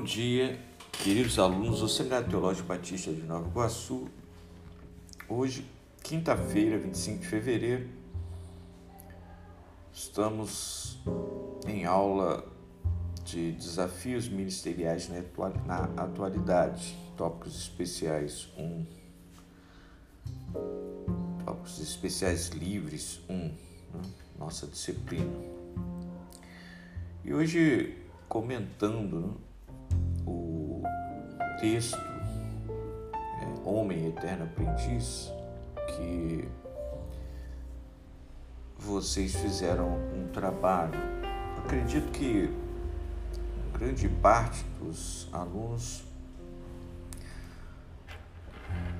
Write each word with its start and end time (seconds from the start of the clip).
Bom 0.00 0.06
dia, 0.06 0.58
queridos 0.92 1.38
alunos 1.38 1.80
do 1.80 1.88
Seminário 1.88 2.26
Teológico 2.26 2.66
Batista 2.66 3.12
de 3.12 3.20
Nova 3.20 3.46
Iguaçu. 3.46 4.08
Hoje, 5.28 5.70
quinta-feira, 6.02 6.78
25 6.78 7.18
de 7.18 7.26
fevereiro, 7.26 7.86
estamos 9.92 10.98
em 11.68 11.84
aula 11.84 12.42
de 13.26 13.52
desafios 13.52 14.26
ministeriais 14.26 15.10
na 15.66 15.84
atualidade, 16.02 16.96
tópicos 17.14 17.54
especiais 17.54 18.48
1, 18.56 18.86
tópicos 21.44 21.78
especiais 21.78 22.48
livres 22.48 23.20
1, 23.28 23.36
né? 23.36 23.54
nossa 24.38 24.66
disciplina. 24.66 25.30
E 27.22 27.34
hoje, 27.34 27.98
comentando 28.30 29.20
né? 29.20 29.49
Texto 31.60 31.98
é, 33.12 33.68
Homem 33.68 34.08
Eterno 34.08 34.44
Aprendiz, 34.44 35.30
que 35.88 36.48
vocês 38.78 39.36
fizeram 39.36 39.98
um 40.14 40.28
trabalho. 40.32 40.98
Acredito 41.58 42.10
que 42.12 42.50
grande 43.74 44.08
parte 44.08 44.64
dos 44.80 45.28
alunos 45.32 46.02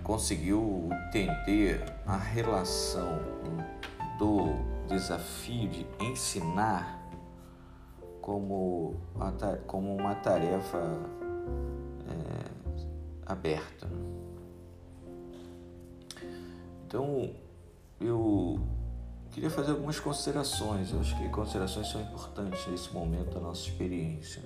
conseguiu 0.02 0.90
entender 0.92 1.82
a 2.06 2.16
relação 2.16 3.18
do 4.18 4.54
desafio 4.86 5.68
de 5.68 5.86
ensinar 5.98 7.00
como, 8.20 8.96
como 9.66 9.96
uma 9.96 10.14
tarefa 10.16 10.78
é, 12.08 12.39
aberta. 13.32 13.88
Então, 16.86 17.30
eu 18.00 18.60
queria 19.30 19.50
fazer 19.50 19.70
algumas 19.70 20.00
considerações. 20.00 20.92
Eu 20.92 21.00
acho 21.00 21.16
que 21.16 21.28
considerações 21.28 21.88
são 21.88 22.00
importantes 22.00 22.66
nesse 22.66 22.92
momento 22.92 23.34
da 23.34 23.40
nossa 23.40 23.60
experiência. 23.68 24.42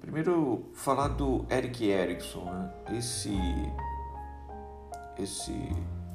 Primeiro, 0.00 0.64
falar 0.74 1.08
do 1.08 1.44
Eric 1.50 1.84
Erickson, 1.84 2.44
né? 2.44 2.74
esse, 2.98 3.36
esse 5.18 5.54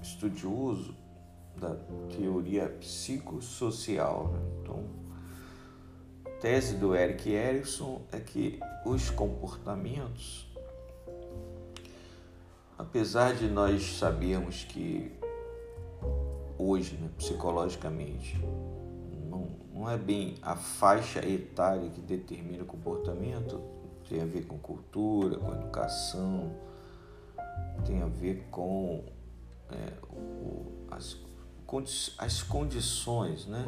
estudioso 0.02 0.96
da 1.56 1.76
teoria 2.16 2.70
psicossocial. 2.80 4.28
Né? 4.28 4.40
Então, 4.62 4.84
tese 6.40 6.76
do 6.76 6.96
Eric 6.96 7.30
Erickson 7.30 8.02
é 8.12 8.20
que 8.20 8.60
os 8.86 9.10
comportamentos, 9.10 10.48
apesar 12.78 13.34
de 13.34 13.48
nós 13.48 13.98
sabermos 13.98 14.64
que 14.64 15.12
hoje, 16.58 16.96
né, 16.98 17.10
psicologicamente, 17.18 18.40
não, 19.30 19.48
não 19.74 19.90
é 19.90 19.98
bem 19.98 20.36
a 20.42 20.56
faixa 20.56 21.28
etária 21.28 21.90
que 21.90 22.02
determina 22.02 22.64
o 22.64 22.68
comportamento, 22.68 23.60
tem 24.08 24.22
a 24.22 24.26
ver 24.26 24.46
com 24.46 24.58
cultura, 24.60 25.38
com 25.38 25.54
educação, 25.54 26.56
tem 27.86 28.02
a 28.02 28.08
ver 28.08 28.48
com 28.52 29.04
é, 29.72 29.94
o, 30.12 30.86
as, 30.92 31.18
as 32.18 32.44
condições 32.44 33.48
né, 33.48 33.66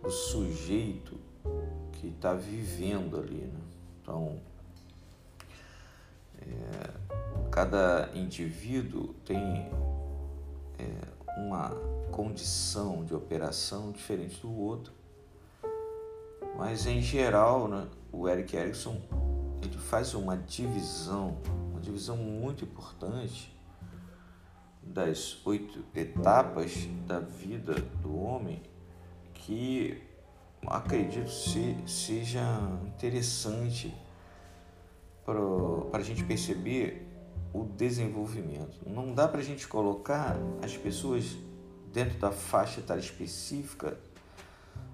do 0.00 0.10
sujeito 0.10 1.31
que 1.92 2.08
está 2.08 2.34
vivendo 2.34 3.18
ali. 3.18 3.42
Né? 3.42 3.60
Então, 4.00 4.40
é, 6.40 6.90
cada 7.50 8.10
indivíduo 8.14 9.14
tem 9.24 9.38
é, 10.78 11.38
uma 11.38 11.70
condição 12.10 13.04
de 13.04 13.14
operação 13.14 13.92
diferente 13.92 14.40
do 14.40 14.52
outro, 14.52 14.92
mas 16.56 16.86
em 16.86 17.00
geral, 17.00 17.68
né, 17.68 17.86
o 18.12 18.28
Eric 18.28 18.56
Erickson 18.56 19.00
ele 19.62 19.78
faz 19.78 20.12
uma 20.14 20.36
divisão, 20.36 21.38
uma 21.70 21.80
divisão 21.80 22.16
muito 22.16 22.64
importante 22.64 23.56
das 24.82 25.40
oito 25.46 25.84
etapas 25.94 26.86
da 27.06 27.20
vida 27.20 27.74
do 28.02 28.20
homem 28.20 28.60
que 29.32 30.02
acredito 30.66 31.30
se, 31.30 31.76
seja 31.86 32.42
interessante 32.86 33.94
para 35.24 36.00
a 36.00 36.02
gente 36.02 36.24
perceber 36.24 37.08
o 37.52 37.64
desenvolvimento. 37.64 38.78
Não 38.86 39.12
dá 39.14 39.28
para 39.28 39.40
a 39.40 39.44
gente 39.44 39.68
colocar 39.68 40.36
as 40.62 40.76
pessoas 40.76 41.36
dentro 41.92 42.18
da 42.18 42.30
faixa 42.30 42.80
etária 42.80 43.00
específica 43.00 43.98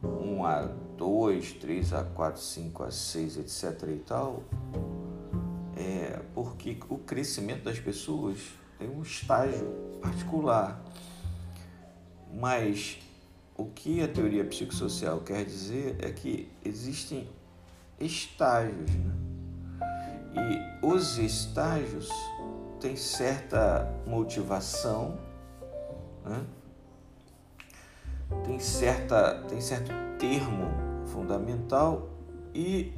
1 0.02 0.44
a 0.44 0.62
2, 0.96 1.52
3 1.54 1.92
a 1.92 2.04
4, 2.04 2.40
5 2.40 2.82
a 2.82 2.90
6, 2.90 3.38
etc. 3.38 3.88
e 3.88 3.98
tal, 3.98 4.42
é 5.76 6.20
porque 6.34 6.78
o 6.88 6.98
crescimento 6.98 7.64
das 7.64 7.78
pessoas 7.78 8.38
tem 8.78 8.88
um 8.88 9.02
estágio 9.02 9.66
particular. 10.00 10.82
Mas 12.32 12.98
o 13.58 13.66
que 13.66 14.00
a 14.00 14.06
teoria 14.06 14.44
psicossocial 14.44 15.20
quer 15.20 15.44
dizer 15.44 15.96
é 15.98 16.12
que 16.12 16.48
existem 16.64 17.28
estágios, 17.98 18.90
né? 18.90 19.12
E 20.36 20.86
os 20.86 21.18
estágios 21.18 22.08
têm 22.80 22.94
certa 22.94 23.92
motivação, 24.06 25.18
né? 26.24 26.46
tem, 28.44 28.60
certa, 28.60 29.42
tem 29.48 29.60
certo 29.60 29.90
termo 30.18 30.70
fundamental 31.06 32.08
e 32.54 32.92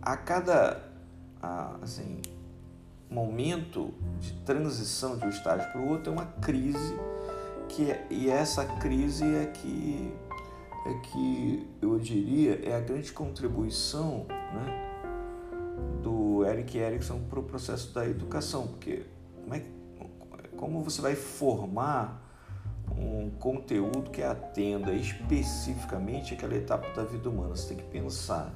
a 0.00 0.16
cada 0.16 0.80
assim, 1.82 2.22
momento 3.10 3.92
de 4.20 4.32
transição 4.44 5.18
de 5.18 5.26
um 5.26 5.28
estágio 5.28 5.70
para 5.70 5.80
o 5.82 5.88
outro 5.88 6.10
é 6.10 6.12
uma 6.14 6.26
crise 6.40 6.96
que 7.72 7.90
é, 7.90 8.06
e 8.10 8.28
essa 8.28 8.64
crise 8.64 9.24
é 9.24 9.46
que 9.46 10.14
é 10.84 10.94
que 10.94 11.66
eu 11.80 11.98
diria 11.98 12.60
é 12.68 12.76
a 12.76 12.80
grande 12.80 13.12
contribuição 13.12 14.26
né, 14.28 14.92
do 16.02 16.44
Eric 16.44 16.76
Erickson 16.76 17.20
para 17.30 17.38
o 17.38 17.42
processo 17.42 17.94
da 17.94 18.06
educação, 18.06 18.66
porque 18.66 19.04
como, 19.38 19.54
é, 19.54 19.62
como 20.56 20.82
você 20.82 21.00
vai 21.00 21.14
formar 21.14 22.20
um 22.96 23.30
conteúdo 23.30 24.10
que 24.10 24.22
atenda 24.22 24.92
especificamente 24.92 26.34
aquela 26.34 26.54
etapa 26.54 26.88
da 26.90 27.04
vida 27.04 27.30
humana, 27.30 27.56
você 27.56 27.68
tem 27.68 27.76
que 27.78 27.90
pensar 27.90 28.52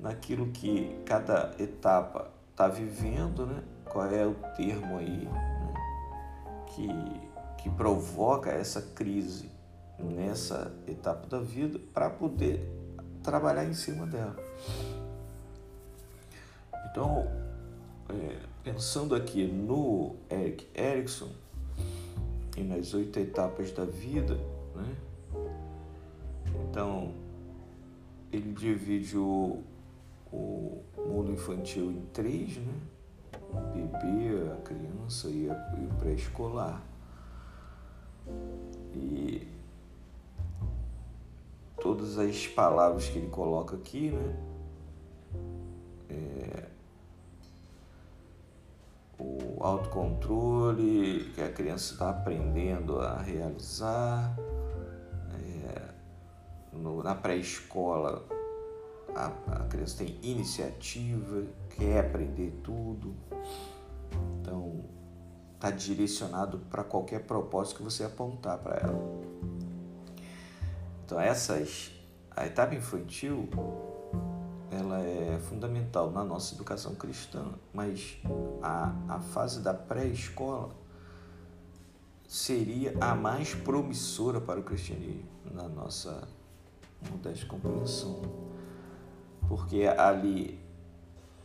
naquilo 0.00 0.46
que 0.46 0.98
cada 1.04 1.54
etapa 1.58 2.30
está 2.50 2.68
vivendo, 2.68 3.44
né? 3.44 3.62
qual 3.84 4.06
é 4.06 4.24
o 4.24 4.34
termo 4.56 4.98
aí 4.98 5.24
né? 5.26 5.74
que, 6.68 6.88
que 7.62 7.70
provoca 7.70 8.50
essa 8.50 8.80
crise 8.80 9.50
nessa 9.98 10.72
etapa 10.86 11.26
da 11.26 11.40
vida 11.40 11.78
para 11.92 12.08
poder 12.08 12.66
trabalhar 13.22 13.64
em 13.64 13.74
cima 13.74 14.06
dela. 14.06 14.36
Então, 16.90 17.26
é, 18.08 18.38
pensando 18.64 19.14
aqui 19.14 19.46
no 19.46 20.16
Eric 20.30 20.66
Erickson 20.74 21.28
e 22.56 22.62
nas 22.62 22.94
oito 22.94 23.18
etapas 23.18 23.70
da 23.72 23.84
vida, 23.84 24.34
né? 24.74 24.96
então 26.68 27.12
ele 28.32 28.52
divide 28.52 29.16
o, 29.16 29.62
o 30.32 30.82
mundo 30.96 31.32
infantil 31.32 31.90
em 31.90 32.00
três, 32.12 32.56
né? 32.56 32.74
O 33.52 33.60
bebê, 33.72 34.52
a 34.52 34.56
criança 34.62 35.28
e, 35.28 35.50
a, 35.50 35.74
e 35.76 35.84
o 35.84 35.88
pré-escolar. 35.98 36.89
E 38.94 39.46
todas 41.80 42.18
as 42.18 42.46
palavras 42.46 43.08
que 43.08 43.18
ele 43.18 43.28
coloca 43.28 43.76
aqui, 43.76 44.10
né? 44.10 44.36
É, 46.10 46.66
o 49.18 49.62
autocontrole 49.62 51.30
que 51.34 51.42
a 51.42 51.52
criança 51.52 51.92
está 51.92 52.10
aprendendo 52.10 53.00
a 53.00 53.20
realizar. 53.20 54.36
É, 55.34 55.82
no, 56.72 57.02
na 57.02 57.14
pré-escola, 57.14 58.24
a, 59.14 59.26
a 59.52 59.64
criança 59.64 60.04
tem 60.04 60.18
iniciativa, 60.22 61.44
quer 61.76 62.06
aprender 62.06 62.52
tudo. 62.62 63.14
Está 65.60 65.70
direcionado 65.70 66.58
para 66.70 66.82
qualquer 66.82 67.26
propósito 67.26 67.76
que 67.76 67.82
você 67.82 68.02
apontar 68.02 68.56
para 68.56 68.76
ela. 68.76 69.20
Então, 71.04 71.20
essas, 71.20 71.92
a 72.30 72.46
etapa 72.46 72.74
infantil, 72.74 73.46
ela 74.70 75.02
é 75.02 75.38
fundamental 75.38 76.10
na 76.10 76.24
nossa 76.24 76.54
educação 76.54 76.94
cristã, 76.94 77.44
mas 77.74 78.16
a, 78.62 78.94
a 79.06 79.20
fase 79.20 79.60
da 79.60 79.74
pré-escola 79.74 80.70
seria 82.26 82.96
a 82.98 83.14
mais 83.14 83.54
promissora 83.54 84.40
para 84.40 84.60
o 84.60 84.62
cristianismo, 84.62 85.28
na 85.52 85.68
nossa 85.68 86.26
modesta 87.10 87.44
compreensão. 87.44 88.22
Porque 89.46 89.82
ali 89.84 90.58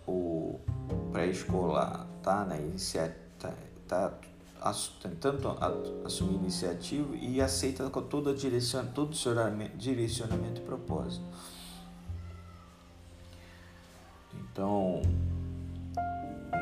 o 0.07 0.57
pré-escolar 1.12 2.07
está 2.17 2.45
na 2.45 2.57
iniciativa, 2.57 3.25
está 3.86 4.10
tá 4.60 4.74
tentando 5.02 5.56
assumir 6.04 6.36
iniciativa 6.36 7.16
e 7.16 7.40
aceita 7.40 7.90
com 7.90 8.02
todo, 8.02 8.34
direcion, 8.36 8.86
todo 8.88 9.14
o 9.14 9.78
direcionamento 9.78 10.62
e 10.62 10.66
propósito. 10.66 11.24
Então, 14.34 15.02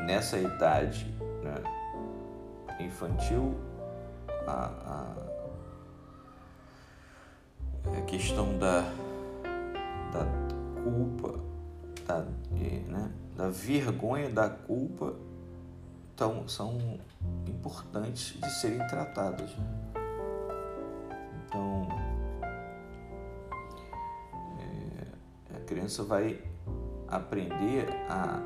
nessa 0.06 0.38
idade 0.38 1.06
né, 1.42 1.62
infantil, 2.84 3.54
a, 4.46 4.66
a, 4.84 5.14
a, 7.96 8.00
questão 8.02 8.58
da, 8.58 8.82
da 10.12 10.26
culpa, 10.82 11.40
da, 12.06 12.26
né, 12.50 13.10
da 13.34 13.48
vergonha 13.48 14.28
da 14.28 14.50
culpa 14.50 15.14
tão, 16.16 16.48
são 16.48 16.98
importantes 17.46 18.40
de 18.40 18.50
serem 18.50 18.86
tratadas. 18.86 19.50
Né? 19.56 19.66
Então, 21.46 21.88
é, 24.60 25.56
a 25.56 25.60
criança 25.60 26.02
vai 26.02 26.42
aprender 27.08 27.86
a 28.08 28.42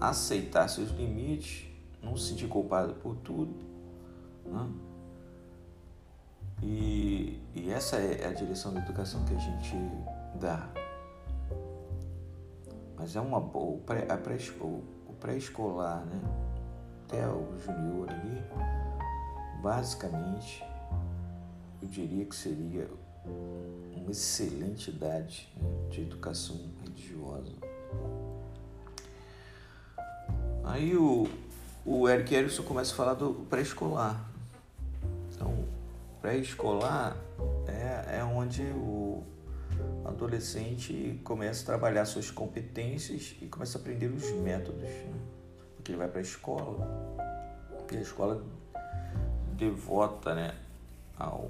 aceitar 0.00 0.68
seus 0.68 0.90
limites, 0.90 1.68
não 2.02 2.16
se 2.16 2.30
sentir 2.30 2.48
culpado 2.48 2.94
por 2.94 3.16
tudo. 3.16 3.54
Né? 4.44 4.68
E, 6.62 7.40
e 7.54 7.70
essa 7.70 7.96
é 7.96 8.26
a 8.26 8.32
direção 8.32 8.72
da 8.72 8.80
educação 8.80 9.24
que 9.24 9.34
a 9.34 9.38
gente 9.38 9.76
dá. 10.40 10.68
Mas 12.96 13.14
é 13.14 13.20
uma 13.20 13.38
boa, 13.38 13.78
pré, 13.80 14.02
pré, 14.16 14.38
o 14.60 15.12
pré-escolar, 15.20 16.04
né? 16.06 16.45
Até 17.06 17.26
o 17.28 17.56
junior 17.64 18.10
ali, 18.10 18.42
basicamente, 19.62 20.64
eu 21.80 21.88
diria 21.88 22.24
que 22.24 22.34
seria 22.34 22.90
uma 23.94 24.10
excelente 24.10 24.90
idade 24.90 25.48
né, 25.56 25.68
de 25.90 26.02
educação 26.02 26.60
religiosa. 26.82 27.52
Aí 30.64 30.96
o, 30.96 31.28
o 31.84 32.08
Eric 32.08 32.34
Erickson 32.34 32.64
começa 32.64 32.92
a 32.92 32.96
falar 32.96 33.14
do 33.14 33.46
pré-escolar. 33.48 34.28
Então, 35.32 35.64
pré-escolar 36.20 37.16
é, 37.68 38.18
é 38.18 38.24
onde 38.24 38.62
o 38.62 39.22
adolescente 40.04 41.20
começa 41.22 41.62
a 41.62 41.66
trabalhar 41.66 42.04
suas 42.04 42.30
competências 42.32 43.36
e 43.40 43.46
começa 43.46 43.78
a 43.78 43.80
aprender 43.80 44.08
os 44.08 44.28
métodos. 44.32 44.82
Né? 44.82 45.35
Porque 45.86 45.92
ele 45.92 45.98
vai 45.98 46.08
para 46.08 46.18
a 46.18 46.22
escola, 46.22 47.16
e 47.92 47.96
a 47.96 48.00
escola 48.00 48.42
devota 49.52 50.34
né, 50.34 50.52
ao, 51.16 51.48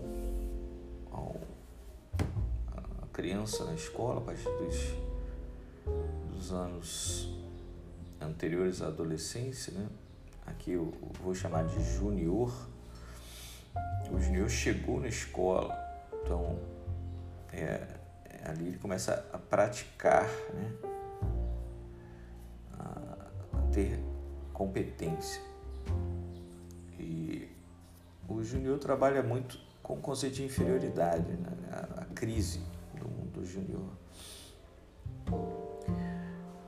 ao 1.10 1.40
a 3.02 3.06
criança 3.14 3.64
na 3.64 3.72
escola 3.72 4.18
a 4.18 4.20
partir 4.20 4.44
dos, 4.44 6.34
dos 6.34 6.52
anos 6.52 7.34
anteriores 8.20 8.82
à 8.82 8.88
adolescência, 8.88 9.72
né? 9.72 9.88
aqui 10.44 10.72
eu 10.72 10.92
vou 11.22 11.34
chamar 11.34 11.64
de 11.64 11.82
junior, 11.96 12.52
o 14.12 14.20
junior 14.20 14.50
chegou 14.50 15.00
na 15.00 15.08
escola, 15.08 15.74
então 16.22 16.58
é, 17.54 17.86
é 18.26 18.50
ali 18.50 18.66
ele 18.66 18.78
começa 18.78 19.26
a 19.32 19.38
praticar, 19.38 20.28
né? 20.52 20.72
a, 22.78 23.70
ter 23.72 24.05
competência. 24.56 25.42
E 26.98 27.46
o 28.26 28.42
junior 28.42 28.78
trabalha 28.78 29.22
muito 29.22 29.60
com 29.82 29.94
o 29.94 30.00
conceito 30.00 30.36
de 30.36 30.44
inferioridade, 30.44 31.30
né? 31.30 31.52
a, 31.70 32.00
a 32.00 32.04
crise 32.06 32.62
do 32.98 33.06
mundo 33.06 33.44
junior. 33.44 33.90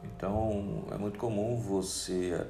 Então, 0.04 0.84
é 0.92 0.98
muito 0.98 1.18
comum 1.18 1.56
você, 1.56 2.46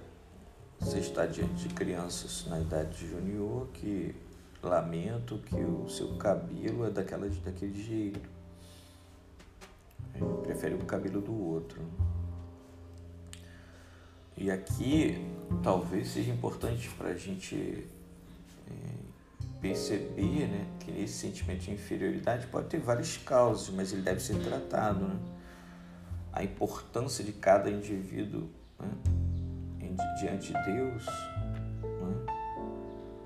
você 0.80 0.98
estar 0.98 1.26
diante 1.26 1.68
de 1.68 1.72
crianças 1.72 2.44
na 2.48 2.58
idade 2.58 3.06
junior 3.06 3.68
que 3.68 4.16
lamentam 4.60 5.38
que 5.38 5.54
o 5.54 5.88
seu 5.88 6.16
cabelo 6.16 6.84
é 6.84 6.90
daquela, 6.90 7.28
daquele 7.28 7.80
jeito. 7.80 8.28
Prefere 10.42 10.74
o 10.74 10.84
cabelo 10.84 11.20
do 11.20 11.32
outro. 11.32 11.80
E 14.38 14.50
aqui 14.50 15.26
talvez 15.62 16.08
seja 16.08 16.30
importante 16.30 16.88
para 16.96 17.10
a 17.10 17.16
gente 17.16 17.86
é, 18.66 18.72
perceber 19.60 20.46
né, 20.46 20.66
que 20.80 20.90
esse 21.02 21.14
sentimento 21.14 21.60
de 21.60 21.72
inferioridade 21.72 22.46
pode 22.46 22.68
ter 22.68 22.78
várias 22.78 23.16
causas, 23.16 23.68
mas 23.70 23.92
ele 23.92 24.02
deve 24.02 24.20
ser 24.20 24.38
tratado. 24.42 25.00
Né? 25.00 25.18
a 26.32 26.44
importância 26.44 27.24
de 27.24 27.32
cada 27.32 27.70
indivíduo 27.70 28.48
né, 28.78 29.96
diante 30.20 30.52
de 30.52 30.64
Deus, 30.64 31.06
né, 31.82 32.26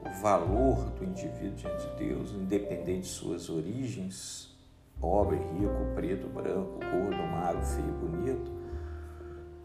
o 0.06 0.22
valor 0.22 0.90
do 0.90 1.04
indivíduo 1.04 1.56
diante 1.56 1.88
de 1.88 1.96
Deus, 1.96 2.32
independente 2.32 3.02
de 3.02 3.08
suas 3.08 3.48
origens, 3.50 4.56
pobre, 5.00 5.36
rico, 5.36 5.94
preto, 5.94 6.26
branco, 6.28 6.78
gordo, 6.78 7.22
magro, 7.22 7.62
feio, 7.62 7.92
bonito, 7.92 8.50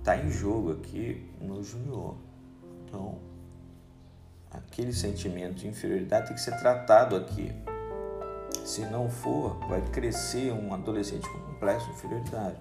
está 0.07 0.15
em 0.15 0.31
jogo 0.31 0.71
aqui 0.71 1.21
no 1.41 1.62
Junior. 1.62 2.15
Então, 2.86 3.20
aquele 4.50 4.93
sentimento 4.93 5.55
de 5.55 5.67
inferioridade 5.67 6.27
tem 6.27 6.36
que 6.36 6.41
ser 6.41 6.58
tratado 6.58 7.17
aqui. 7.17 7.51
Se 8.63 8.86
não 8.86 9.10
for, 9.10 9.60
vai 9.67 9.81
crescer 9.91 10.53
um 10.53 10.74
adolescente 10.74 11.27
com 11.27 11.38
complexo 11.39 11.88
de 11.88 11.91
inferioridade. 11.91 12.55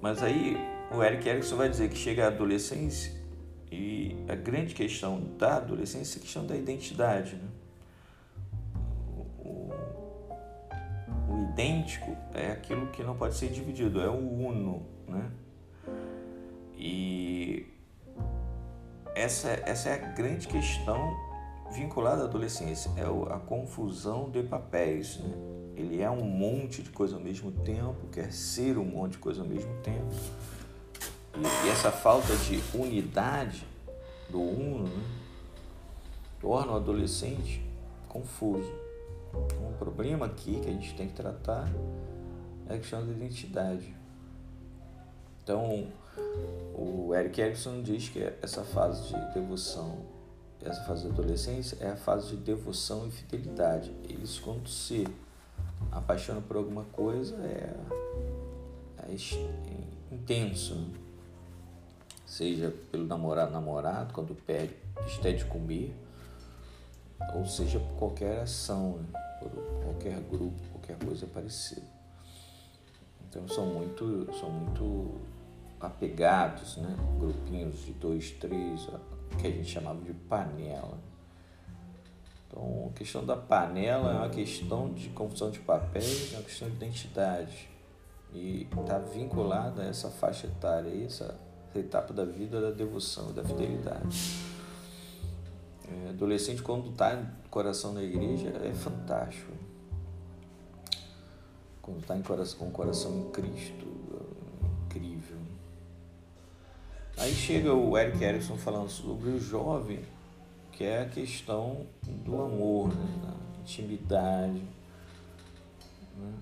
Mas 0.00 0.22
aí 0.22 0.56
o 0.92 1.02
Eric 1.02 1.28
Erickson 1.28 1.56
vai 1.56 1.68
dizer 1.68 1.90
que 1.90 1.96
chega 1.96 2.26
a 2.26 2.28
adolescência 2.28 3.12
e 3.72 4.24
a 4.28 4.36
grande 4.36 4.72
questão 4.72 5.20
da 5.36 5.56
adolescência 5.56 6.18
é 6.18 6.20
a 6.20 6.22
questão 6.22 6.46
da 6.46 6.56
identidade. 6.56 7.34
Né? 7.34 7.48
Idêntico 11.52 12.16
é 12.34 12.52
aquilo 12.52 12.86
que 12.88 13.02
não 13.02 13.14
pode 13.14 13.34
ser 13.36 13.48
dividido, 13.48 14.00
é 14.00 14.08
o 14.08 14.16
uno. 14.16 14.86
Né? 15.06 15.30
E 16.74 17.66
essa, 19.14 19.50
essa 19.66 19.90
é 19.90 19.94
a 19.94 20.08
grande 20.12 20.48
questão 20.48 21.14
vinculada 21.70 22.22
à 22.22 22.24
adolescência, 22.24 22.90
é 22.96 23.34
a 23.34 23.38
confusão 23.38 24.30
de 24.30 24.42
papéis. 24.42 25.18
Né? 25.18 25.30
Ele 25.76 26.02
é 26.02 26.10
um 26.10 26.24
monte 26.24 26.82
de 26.82 26.90
coisa 26.90 27.16
ao 27.16 27.22
mesmo 27.22 27.52
tempo, 27.52 28.06
quer 28.10 28.32
ser 28.32 28.78
um 28.78 28.84
monte 28.84 29.12
de 29.12 29.18
coisa 29.18 29.42
ao 29.42 29.46
mesmo 29.46 29.74
tempo. 29.82 30.12
E, 31.64 31.68
essa 31.68 31.90
falta 31.90 32.34
de 32.36 32.60
unidade 32.74 33.66
do 34.28 34.40
uno 34.40 34.84
né, 34.84 35.02
torna 36.40 36.72
o 36.72 36.76
adolescente 36.76 37.62
confuso. 38.08 38.81
Um 39.34 39.72
problema 39.78 40.26
aqui 40.26 40.60
que 40.60 40.68
a 40.68 40.72
gente 40.72 40.94
tem 40.94 41.08
que 41.08 41.14
tratar 41.14 41.68
é 42.68 42.74
a 42.74 42.78
questão 42.78 43.04
da 43.04 43.12
identidade. 43.12 43.94
Então, 45.42 45.88
o 46.74 47.14
Eric 47.14 47.40
Erickson 47.40 47.82
diz 47.82 48.08
que 48.08 48.22
essa 48.40 48.62
fase 48.62 49.08
de 49.08 49.34
devoção, 49.34 49.98
essa 50.64 50.82
fase 50.84 51.04
da 51.04 51.10
adolescência 51.10 51.76
é 51.80 51.90
a 51.90 51.96
fase 51.96 52.28
de 52.30 52.36
devoção 52.36 53.08
e 53.08 53.10
fidelidade. 53.10 53.90
Eles, 54.08 54.38
quando 54.38 54.68
se 54.68 55.06
apaixona 55.90 56.40
por 56.40 56.56
alguma 56.56 56.84
coisa 56.84 57.34
é, 57.42 57.74
é 59.08 60.14
intenso. 60.14 60.74
Né? 60.74 60.94
Seja 62.24 62.72
pelo 62.90 63.06
namorado, 63.06 63.52
namorado, 63.52 64.14
quando 64.14 64.34
pede, 64.34 64.74
está 65.06 65.30
de 65.30 65.44
comer, 65.44 65.94
ou 67.34 67.44
seja 67.44 67.78
por 67.78 67.98
qualquer 67.98 68.40
ação, 68.40 68.98
né? 68.98 69.21
Qualquer 69.82 70.20
grupo, 70.20 70.60
qualquer 70.72 70.96
coisa 70.98 71.26
parecida. 71.26 71.86
Então 73.28 73.48
são 73.48 73.66
muito, 73.66 74.28
são 74.38 74.50
muito 74.50 75.20
apegados, 75.80 76.76
né? 76.76 76.94
grupinhos 77.18 77.84
de 77.84 77.92
dois, 77.94 78.30
três, 78.32 78.88
que 79.40 79.46
a 79.46 79.50
gente 79.50 79.68
chamava 79.68 80.00
de 80.00 80.12
panela. 80.12 80.98
Então, 82.46 82.90
a 82.90 82.98
questão 82.98 83.24
da 83.24 83.36
panela 83.36 84.10
é 84.10 84.16
uma 84.18 84.28
questão 84.28 84.92
de 84.92 85.08
confusão 85.08 85.50
de 85.50 85.58
papéis, 85.60 86.32
é 86.34 86.36
uma 86.36 86.44
questão 86.44 86.68
de 86.68 86.76
identidade. 86.76 87.68
E 88.34 88.68
está 88.70 88.98
vinculada 88.98 89.82
a 89.82 89.86
essa 89.86 90.10
faixa 90.10 90.46
etária, 90.46 91.04
essa 91.04 91.34
etapa 91.74 92.12
da 92.12 92.24
vida 92.24 92.60
da 92.60 92.70
devoção 92.70 93.30
e 93.30 93.32
da 93.32 93.44
fidelidade. 93.44 94.51
Adolescente, 96.12 96.62
quando 96.62 96.90
está 96.90 97.14
em 97.14 97.26
coração 97.50 97.92
na 97.92 98.02
igreja, 98.02 98.48
é 98.64 98.72
fantástico. 98.72 99.52
Quando 101.80 102.00
está 102.00 102.16
com 102.56 102.68
o 102.68 102.70
coração 102.70 103.18
em 103.18 103.30
Cristo, 103.30 103.86
é 104.62 104.84
incrível. 104.86 105.36
Aí 107.18 107.32
chega 107.32 107.74
o 107.74 107.98
Eric 107.98 108.22
Erickson 108.22 108.56
falando 108.56 108.88
sobre 108.88 109.30
o 109.30 109.40
jovem, 109.40 110.00
que 110.70 110.84
é 110.84 111.02
a 111.02 111.08
questão 111.08 111.86
do 112.24 112.40
amor, 112.40 112.88
né? 112.88 113.20
da 113.22 113.60
intimidade. 113.60 114.62
Né? 116.16 116.32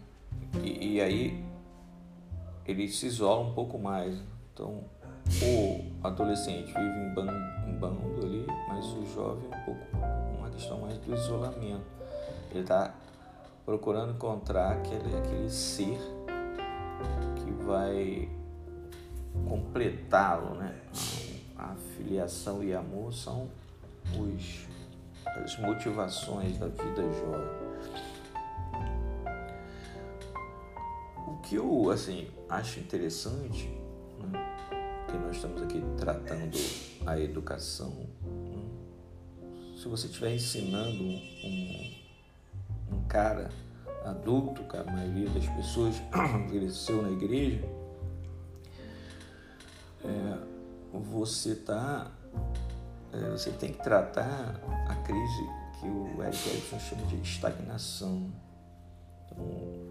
E, 0.63 0.95
e 0.95 1.01
aí 1.01 1.45
ele 2.67 2.89
se 2.89 3.07
isola 3.07 3.49
um 3.49 3.55
pouco 3.55 3.79
mais. 3.79 4.19
Então, 4.53 4.85
o 5.43 6.07
adolescente 6.07 6.67
vive 6.67 6.81
em 6.81 7.15
bando, 7.15 7.33
em 7.69 7.79
bando 7.79 8.27
ali, 8.27 8.40
mas 8.81 8.95
o 8.95 9.15
jovem 9.15 9.47
um 9.47 9.65
pouco 9.65 9.87
uma 10.39 10.49
questão 10.49 10.81
mais 10.81 10.97
do 10.97 11.15
isolamento. 11.15 11.85
Ele 12.51 12.61
está 12.61 12.95
procurando 13.67 14.15
encontrar 14.15 14.73
aquele, 14.73 15.17
aquele 15.19 15.51
ser 15.51 15.99
que 17.37 17.51
vai 17.65 18.29
completá-lo, 19.47 20.55
né? 20.55 20.75
A 21.59 21.75
filiação 21.95 22.65
e 22.65 22.73
amor 22.73 23.13
são 23.13 23.51
os, 24.19 24.67
as 25.27 25.59
motivações 25.59 26.59
da 26.59 26.69
vida 26.69 27.03
jovem. 27.03 27.61
O 31.29 31.37
que 31.43 31.57
eu 31.57 31.91
assim 31.91 32.31
acho 32.49 32.81
interessante, 32.81 33.69
né? 34.19 34.57
que 35.07 35.19
nós 35.19 35.37
estamos 35.37 35.61
aqui 35.63 35.83
tratando 35.99 36.57
a 37.07 37.21
educação? 37.21 38.09
Se 39.81 39.89
você 39.89 40.09
estiver 40.09 40.35
ensinando 40.35 41.03
um, 41.03 41.95
um 42.93 43.03
cara 43.09 43.49
adulto, 44.05 44.63
que 44.65 44.77
a 44.77 44.85
maioria 44.85 45.31
das 45.31 45.47
pessoas 45.47 45.95
cresceu 46.51 47.01
na 47.01 47.11
igreja, 47.11 47.65
é, 50.05 50.39
você 50.93 51.55
tá, 51.55 52.11
é, 53.11 53.31
você 53.31 53.51
tem 53.53 53.73
que 53.73 53.83
tratar 53.83 54.61
a 54.87 54.95
crise 54.97 55.49
que 55.81 55.87
o 55.87 56.23
Eric 56.23 56.51
Erickson 56.51 56.79
chama 56.79 57.07
de 57.07 57.17
estagnação. 57.23 58.31
Então, 59.25 59.43
o 59.43 59.91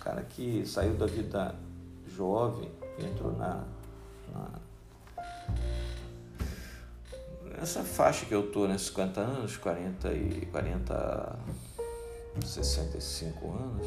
cara 0.00 0.22
que 0.22 0.64
saiu 0.64 0.94
da 0.96 1.04
vida 1.04 1.54
jovem 2.06 2.70
entrou 2.98 3.36
na, 3.36 3.66
na 4.32 4.67
nessa 7.68 7.84
faixa 7.84 8.24
que 8.24 8.34
eu 8.34 8.50
tô, 8.50 8.66
né, 8.66 8.78
50 8.78 9.20
anos, 9.20 9.58
40 9.58 10.10
e 10.14 10.46
40 10.46 11.38
65 12.40 13.50
anos, 13.50 13.86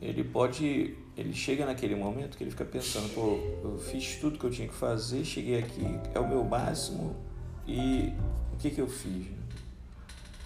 ele 0.00 0.24
pode, 0.24 0.96
ele 1.14 1.34
chega 1.34 1.66
naquele 1.66 1.94
momento 1.94 2.38
que 2.38 2.44
ele 2.44 2.50
fica 2.50 2.64
pensando, 2.64 3.12
pô, 3.12 3.36
eu 3.68 3.78
fiz 3.78 4.16
tudo 4.16 4.38
que 4.38 4.44
eu 4.46 4.50
tinha 4.50 4.66
que 4.66 4.74
fazer, 4.74 5.24
cheguei 5.26 5.58
aqui, 5.58 5.84
é 6.14 6.18
o 6.18 6.26
meu 6.26 6.42
máximo 6.42 7.14
e 7.66 8.14
o 8.54 8.56
que 8.56 8.70
que 8.70 8.80
eu 8.80 8.88
fiz? 8.88 9.26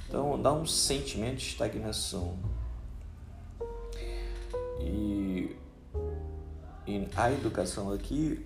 Então 0.09 0.41
dá 0.43 0.53
um 0.53 0.67
sentimento 0.67 1.37
de 1.37 1.47
estagnação. 1.47 2.37
E, 4.81 5.55
e 6.85 7.09
a 7.15 7.31
educação 7.31 7.93
aqui 7.93 8.45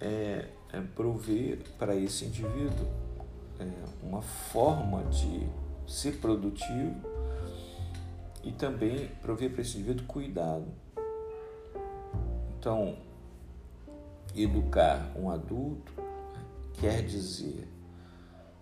é, 0.00 0.46
é 0.72 0.80
prover 0.80 1.58
para 1.78 1.94
esse 1.96 2.24
indivíduo 2.24 2.86
é, 3.58 3.66
uma 4.02 4.22
forma 4.22 5.02
de 5.04 5.46
ser 5.86 6.18
produtivo 6.18 6.94
e 8.42 8.52
também 8.52 9.08
prover 9.20 9.50
para 9.50 9.62
esse 9.62 9.76
indivíduo 9.76 10.06
cuidado. 10.06 10.66
Então, 12.58 12.96
educar 14.34 15.10
um 15.16 15.30
adulto 15.30 15.92
quer 16.74 17.02
dizer 17.04 17.68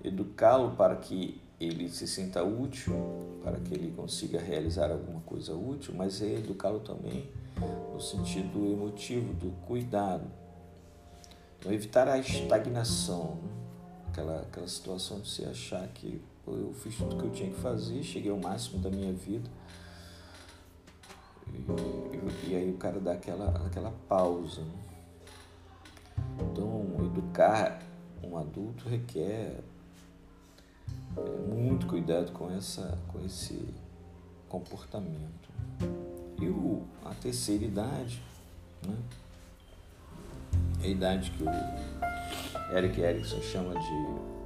educá-lo 0.03 0.77
para 0.77 0.97
que 0.97 1.41
ele 1.61 1.89
se 1.89 2.07
sinta 2.07 2.43
útil, 2.45 2.95
para 3.43 3.59
que 3.59 3.75
ele 3.75 3.93
consiga 3.95 4.41
realizar 4.41 4.91
alguma 4.91 5.21
coisa 5.21 5.55
útil, 5.55 5.93
mas 5.97 6.23
é 6.23 6.35
educá-lo 6.35 6.81
também 6.81 7.29
no 7.93 8.01
sentido 8.01 8.65
emotivo 8.73 9.35
do 9.35 9.51
cuidado. 9.67 10.31
Então, 11.59 11.73
evitar 11.73 12.09
a 12.09 12.19
estagnação, 12.19 13.39
aquela, 14.09 14.41
aquela 14.43 14.69
situação 14.69 15.21
de 15.21 15.29
se 15.29 15.45
achar 15.45 15.87
que 15.89 16.21
eu 16.47 16.73
fiz 16.73 16.97
tudo 16.97 17.17
que 17.17 17.25
eu 17.25 17.31
tinha 17.31 17.51
que 17.51 17.61
fazer, 17.61 18.03
cheguei 18.03 18.31
ao 18.31 18.39
máximo 18.39 18.81
da 18.81 18.91
minha 18.91 19.13
vida. 19.13 19.51
E, 21.53 22.51
e 22.51 22.57
aí 22.57 22.71
o 22.71 22.77
cara 22.77 23.01
dá 23.01 23.13
aquela, 23.13 23.67
aquela 23.67 23.93
pausa. 24.09 24.63
Né? 24.63 24.73
Então, 26.41 27.05
educar 27.05 27.83
um 28.23 28.37
adulto 28.37 28.89
requer 28.89 29.61
é, 31.17 31.55
muito 31.55 31.87
cuidado 31.87 32.33
com, 32.33 32.51
essa, 32.51 32.99
com 33.09 33.25
esse 33.25 33.69
comportamento. 34.49 35.49
E 36.41 36.49
o, 36.49 36.85
a 37.05 37.15
terceira 37.15 37.65
idade, 37.65 38.23
né? 38.87 38.97
É 40.83 40.87
a 40.87 40.89
idade 40.89 41.31
que 41.33 41.43
o 41.43 42.77
Eric 42.77 43.01
Erickson 43.01 43.41
chama 43.41 43.75
de 43.75 44.39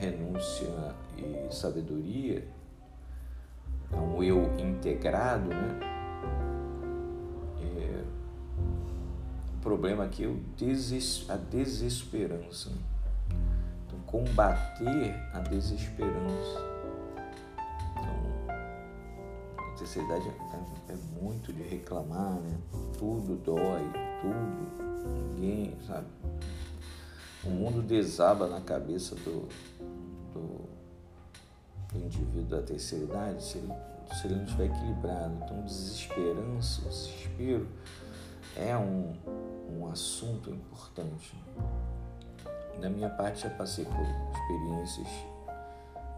renúncia 0.00 0.94
e 1.16 1.54
sabedoria, 1.54 2.46
é 3.92 3.96
um 3.96 4.22
eu 4.22 4.52
integrado, 4.58 5.48
né? 5.48 5.80
É, 7.60 8.04
o 9.54 9.60
problema 9.62 10.04
aqui 10.04 10.24
é 10.24 10.26
o 10.26 10.40
a 11.28 11.36
desesperança. 11.36 12.72
Então, 13.86 13.98
combater 14.06 15.14
a 15.32 15.38
desesperança. 15.40 16.60
Então, 17.92 18.54
a 19.58 19.78
terceira 19.78 20.08
idade 20.08 20.28
é, 20.28 20.92
é 20.92 20.96
muito 21.22 21.52
de 21.52 21.62
reclamar, 21.62 22.34
né? 22.34 22.58
Tudo 22.98 23.36
dói, 23.36 24.03
tudo, 24.24 25.36
ninguém, 25.36 25.76
sabe? 25.86 26.06
O 27.44 27.50
mundo 27.50 27.82
desaba 27.82 28.48
na 28.48 28.60
cabeça 28.60 29.14
do, 29.16 29.46
do, 30.32 30.60
do 31.92 31.98
indivíduo 31.98 32.44
da 32.44 32.62
terceira 32.62 33.04
idade 33.04 33.42
se 33.44 33.58
ele, 33.58 33.72
se 34.14 34.26
ele 34.26 34.36
não 34.36 34.44
estiver 34.44 34.66
equilibrado. 34.66 35.34
Então, 35.44 35.62
desesperança, 35.62 36.82
desespero 36.88 37.68
é 38.56 38.76
um, 38.76 39.12
um 39.78 39.86
assunto 39.88 40.50
importante. 40.50 41.36
Da 42.80 42.88
minha 42.88 43.10
parte, 43.10 43.42
já 43.42 43.50
passei 43.50 43.84
por 43.84 44.00
experiências 44.00 45.08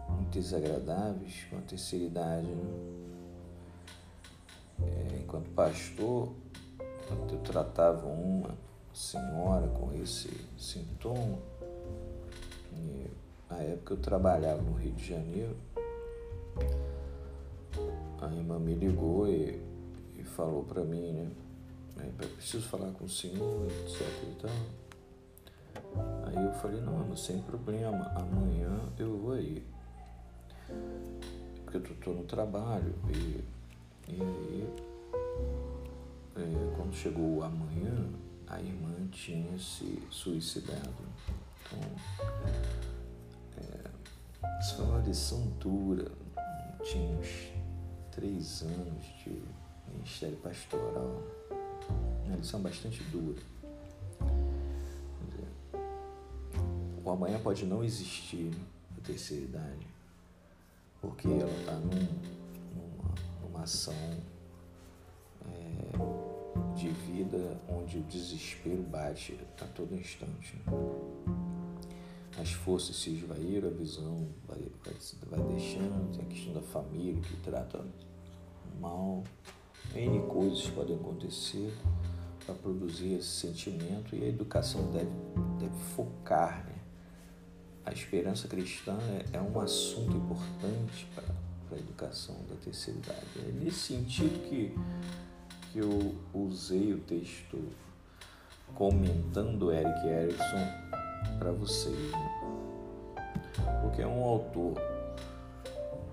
muito 0.09 0.29
desagradáveis 0.29 1.45
com 1.49 1.57
a 1.57 1.61
terceira 1.61 2.05
idade. 2.05 2.47
Né? 2.47 3.07
É, 4.83 5.19
enquanto 5.21 5.49
pastor, 5.49 6.31
eu 7.09 7.39
tratava 7.43 8.05
uma 8.07 8.49
senhora 8.93 9.67
com 9.67 9.93
esse 9.93 10.29
sintoma, 10.57 11.37
e 12.73 13.07
na 13.49 13.57
época 13.59 13.93
eu 13.93 13.97
trabalhava 13.97 14.61
no 14.61 14.73
Rio 14.73 14.93
de 14.93 15.07
Janeiro, 15.07 15.55
a 18.21 18.33
irmã 18.33 18.59
me 18.59 18.73
ligou 18.73 19.27
e, 19.27 19.61
e 20.17 20.23
falou 20.23 20.63
para 20.63 20.83
mim, 20.83 21.11
né? 21.11 21.31
Eu 22.19 22.27
preciso 22.29 22.67
falar 22.67 22.91
com 22.91 23.05
o 23.05 23.09
senhor, 23.09 23.65
etc 23.65 24.01
e 24.23 24.35
tal. 24.41 24.51
Aí 26.25 26.43
eu 26.43 26.53
falei, 26.53 26.81
não, 26.81 26.99
não 26.99 27.17
sem 27.17 27.39
problema, 27.41 28.11
amanhã 28.15 28.79
eu 28.97 29.17
vou 29.17 29.33
aí. 29.33 29.63
Porque 31.63 31.77
eu 31.77 31.95
tô 32.03 32.11
no 32.11 32.23
trabalho 32.23 32.93
e, 33.09 33.43
e 34.09 34.21
aí 34.21 34.69
é, 36.37 36.75
quando 36.75 36.93
chegou 36.93 37.43
amanhã, 37.43 38.09
a 38.47 38.59
irmã 38.61 38.93
tinha 39.11 39.57
se 39.59 40.01
suicidado. 40.09 40.93
Então, 41.65 41.79
é, 43.57 44.59
isso 44.59 44.75
foi 44.75 44.85
uma 44.85 44.99
lição 44.99 45.47
dura. 45.59 46.11
Tinha 46.83 47.17
uns 47.17 47.51
três 48.11 48.61
anos 48.61 49.03
de 49.23 49.41
ministério 49.91 50.37
pastoral. 50.37 51.23
Uma 52.25 52.35
lição 52.35 52.61
bastante 52.61 53.03
dura. 53.05 53.41
O 57.03 57.09
amanhã 57.09 57.39
pode 57.39 57.65
não 57.65 57.83
existir 57.83 58.51
na 58.91 59.01
terceira 59.01 59.45
idade, 59.45 59.87
porque 60.99 61.27
ela 61.27 61.49
está 61.59 61.71
num, 61.73 62.07
numa, 62.75 63.15
numa 63.41 63.57
encarnação 63.67 63.93
é, 65.45 66.26
de 66.77 66.89
vida 66.89 67.59
onde 67.67 67.97
o 67.97 68.03
desespero 68.03 68.83
bate 68.83 69.37
a 69.59 69.65
todo 69.65 69.95
instante. 69.95 70.55
Né? 70.65 70.73
As 72.39 72.51
forças 72.51 72.95
se 72.95 73.09
esvaíram, 73.09 73.69
a 73.69 73.71
visão 73.71 74.27
vai, 74.47 74.59
vai, 74.85 74.93
vai 75.29 75.53
deixando, 75.53 76.11
tem 76.15 76.23
a 76.23 76.27
questão 76.29 76.53
da 76.53 76.61
família 76.61 77.19
que 77.19 77.35
trata 77.37 77.83
mal, 78.79 79.23
N 79.95 80.19
coisas 80.27 80.67
podem 80.69 80.95
acontecer 80.95 81.73
para 82.45 82.53
produzir 82.55 83.15
esse 83.15 83.27
sentimento 83.27 84.15
e 84.15 84.23
a 84.23 84.27
educação 84.27 84.91
deve, 84.91 85.09
deve 85.59 85.75
focar. 85.95 86.63
Né? 86.65 86.75
A 87.85 87.91
esperança 87.91 88.47
cristã 88.47 88.97
é, 89.33 89.37
é 89.37 89.41
um 89.41 89.59
assunto 89.59 90.15
importante 90.15 91.07
para 91.15 91.25
a 91.75 91.79
educação 91.79 92.35
da 92.49 92.55
terceira 92.55 92.99
idade. 92.99 93.25
É 93.39 93.51
nesse 93.51 93.95
sentido 93.95 94.47
que, 94.47 94.73
que 95.71 95.79
eu 95.79 96.15
usei 96.33 96.93
o 96.93 96.99
texto 96.99 97.57
comentando 98.75 99.71
Eric 99.71 100.07
Erickson 100.07 100.67
para 101.39 101.51
vocês. 101.51 102.11
Né? 102.11 102.63
Porque 103.81 104.01
é 104.01 104.07
um 104.07 104.23
autor 104.23 104.73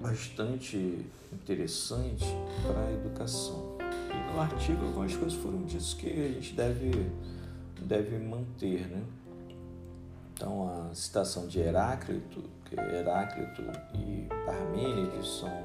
bastante 0.01 1.07
interessante 1.33 2.25
para 2.63 2.81
a 2.81 2.93
educação. 2.93 3.77
E 3.81 4.33
no 4.33 4.41
artigo 4.41 4.85
algumas 4.87 5.17
coisas 5.17 5.39
foram 5.39 5.63
ditas 5.65 5.95
que 5.95 6.09
a 6.09 6.29
gente 6.29 6.55
deve, 6.55 7.11
deve 7.81 8.19
manter, 8.19 8.87
né? 8.89 9.03
Então 10.33 10.69
a 10.69 10.95
citação 10.95 11.47
de 11.47 11.61
Heráclito, 11.61 12.43
Heráclito 12.73 13.63
e 13.95 14.27
Parmênides 14.45 15.27
são 15.39 15.65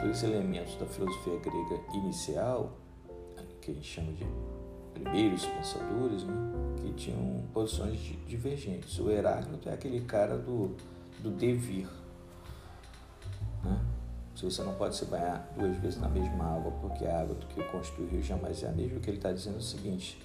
dois 0.00 0.22
elementos 0.22 0.76
da 0.76 0.86
filosofia 0.86 1.38
grega 1.38 1.80
inicial, 1.94 2.72
que 3.60 3.70
a 3.70 3.74
gente 3.74 3.86
chama 3.86 4.12
de 4.12 4.26
primeiros 4.92 5.46
pensadores, 5.46 6.24
né? 6.24 6.34
que 6.80 6.92
tinham 6.92 7.42
posições 7.52 7.98
divergentes. 8.26 8.98
O 8.98 9.10
Heráclito 9.10 9.68
é 9.68 9.72
aquele 9.72 10.00
cara 10.02 10.36
do, 10.36 10.76
do 11.20 11.30
devir, 11.30 11.88
né? 13.62 13.80
Se 14.36 14.44
você 14.44 14.62
não 14.62 14.74
pode 14.74 14.96
se 14.96 15.04
banhar 15.04 15.48
duas 15.56 15.76
vezes 15.78 16.00
na 16.00 16.08
mesma 16.08 16.56
água, 16.56 16.72
porque 16.80 17.06
a 17.06 17.20
água 17.20 17.36
do 17.36 17.46
que 17.46 17.62
constitui 17.64 18.04
o 18.04 18.08
rio 18.08 18.22
jamais 18.22 18.62
é 18.64 18.68
a 18.68 18.72
mesma, 18.72 18.98
o 18.98 19.00
que 19.00 19.08
ele 19.08 19.18
está 19.18 19.32
dizendo 19.32 19.56
é 19.56 19.58
o 19.58 19.62
seguinte: 19.62 20.20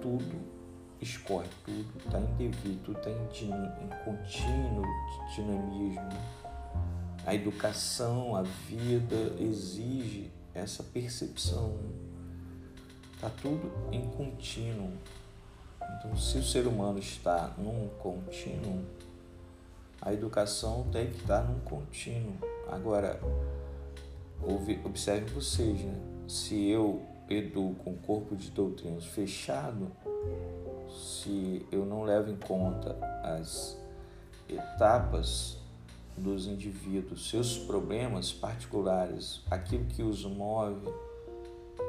tudo 0.00 0.40
escorre, 1.00 1.48
tudo 1.64 1.84
está 1.98 2.20
em 2.20 2.34
devido, 2.36 2.82
tudo 2.84 2.98
está 2.98 3.10
em, 3.10 3.14
em 3.14 4.04
contínuo 4.04 4.84
dinamismo. 5.34 6.08
A 7.26 7.34
educação, 7.34 8.36
a 8.36 8.42
vida 8.42 9.34
exige 9.40 10.30
essa 10.54 10.82
percepção. 10.82 11.76
Está 13.14 13.30
tudo 13.40 13.72
em 13.90 14.02
contínuo. 14.10 14.92
Então, 15.98 16.16
se 16.16 16.38
o 16.38 16.42
ser 16.42 16.66
humano 16.66 16.98
está 16.98 17.54
num 17.56 17.88
contínuo, 17.98 18.84
a 20.02 20.12
educação 20.12 20.86
tem 20.92 21.06
que 21.06 21.16
estar 21.16 21.42
num 21.42 21.60
contínuo. 21.60 22.34
Agora, 22.70 23.18
observe 24.84 25.30
vocês, 25.32 25.80
né? 25.80 25.94
Se 26.28 26.68
eu 26.68 27.02
educo 27.28 27.88
um 27.88 27.96
corpo 27.96 28.36
de 28.36 28.50
doutrinas 28.50 29.06
fechado, 29.06 29.90
se 30.90 31.66
eu 31.72 31.86
não 31.86 32.04
levo 32.04 32.30
em 32.30 32.36
conta 32.36 32.96
as 33.22 33.78
etapas 34.48 35.63
dos 36.16 36.46
indivíduos, 36.46 37.28
seus 37.28 37.58
problemas 37.58 38.32
particulares, 38.32 39.40
aquilo 39.50 39.84
que 39.86 40.02
os 40.02 40.24
move, 40.24 40.92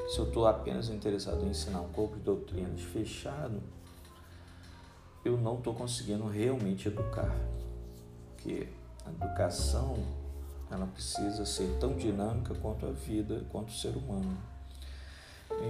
se 0.08 0.18
eu 0.18 0.26
estou 0.26 0.46
apenas 0.46 0.88
interessado 0.88 1.44
em 1.44 1.50
ensinar 1.50 1.80
um 1.80 1.88
corpo 1.88 2.16
de 2.16 2.22
doutrinas 2.22 2.80
fechado, 2.80 3.62
eu 5.24 5.36
não 5.36 5.58
estou 5.58 5.74
conseguindo 5.74 6.26
realmente 6.26 6.88
educar 6.88 7.34
porque 8.46 8.68
a 9.04 9.10
educação 9.10 9.96
ela 10.70 10.86
precisa 10.86 11.44
ser 11.44 11.76
tão 11.80 11.96
dinâmica 11.96 12.54
quanto 12.54 12.86
a 12.86 12.92
vida, 12.92 13.44
quanto 13.50 13.70
o 13.70 13.72
ser 13.72 13.96
humano. 13.96 14.36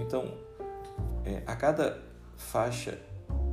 Então, 0.01 0.31
é, 1.25 1.41
a 1.45 1.55
cada 1.55 1.99
faixa, 2.35 2.99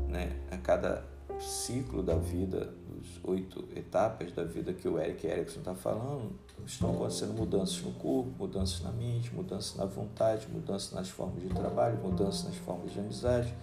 né, 0.09 0.39
a 0.51 0.59
cada 0.59 1.05
ciclo 1.41 2.03
da 2.03 2.17
vida, 2.17 2.73
dos 2.89 3.21
oito 3.25 3.69
etapas 3.77 4.33
da 4.33 4.45
vida 4.45 4.73
que 4.73 4.89
o 4.89 4.99
Eric 4.99 5.27
Erickson 5.27 5.61
está 5.61 5.75
falando, 5.75 6.33
estão 6.67 6.95
acontecendo 6.95 7.35
mudanças 7.35 7.81
no 7.83 7.93
corpo, 7.93 8.31
mudanças 8.39 8.81
na 8.81 8.93
mente, 8.93 9.35
mudanças 9.35 9.77
na 9.77 9.85
vontade, 9.85 10.47
mudanças 10.49 10.93
nas 10.93 11.09
formas 11.09 11.43
de 11.43 11.49
trabalho, 11.49 11.99
mudanças 11.99 12.45
nas 12.45 12.57
formas 12.57 12.93
de 12.93 13.01
amizade. 13.01 13.55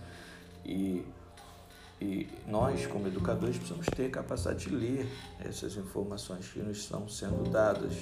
E 0.65 1.05
e 2.01 2.27
nós, 2.47 2.87
como 2.87 3.05
educadores, 3.07 3.57
precisamos 3.57 3.85
ter 3.85 4.09
capacidade 4.09 4.65
de 4.65 4.75
ler 4.75 5.07
essas 5.39 5.77
informações 5.77 6.47
que 6.47 6.57
nos 6.57 6.79
estão 6.79 7.07
sendo 7.07 7.47
dadas, 7.47 7.93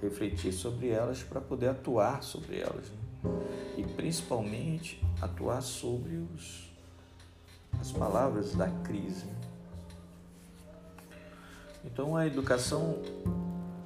refletir 0.00 0.52
sobre 0.52 0.90
elas 0.90 1.24
para 1.24 1.40
poder 1.40 1.70
atuar 1.70 2.22
sobre 2.22 2.60
elas. 2.60 2.88
Né? 2.88 3.30
E 3.78 3.82
principalmente 3.82 5.04
atuar 5.20 5.60
sobre 5.60 6.18
os, 6.18 6.65
as 7.80 7.92
palavras 7.92 8.54
da 8.54 8.68
crise. 8.68 9.26
Então 11.84 12.16
a 12.16 12.26
educação 12.26 13.00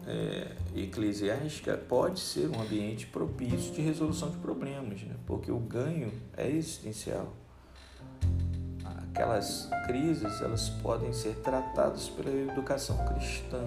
é, 0.07 0.53
eclesiástica 0.75 1.77
pode 1.77 2.21
ser 2.21 2.49
um 2.49 2.61
ambiente 2.61 3.07
propício 3.07 3.73
de 3.73 3.81
resolução 3.81 4.31
de 4.31 4.39
problemas, 4.39 5.03
né? 5.03 5.15
porque 5.27 5.51
o 5.53 5.59
ganho 5.59 6.13
é 6.37 6.49
existencial 6.49 7.33
aquelas 9.13 9.69
crises 9.87 10.41
elas 10.41 10.69
podem 10.69 11.13
ser 11.13 11.35
tratadas 11.37 12.09
pela 12.09 12.31
educação 12.31 12.97
cristã. 13.07 13.61